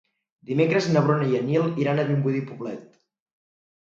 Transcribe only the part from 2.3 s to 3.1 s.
i Poblet.